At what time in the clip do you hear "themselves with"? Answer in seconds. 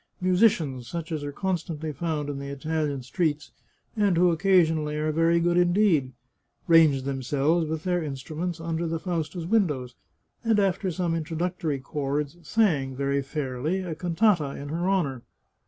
7.05-7.83